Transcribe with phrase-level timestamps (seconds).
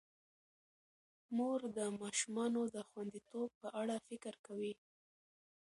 [1.35, 4.73] مور د ماشومانو د خوندیتوب په اړه فکر کوي.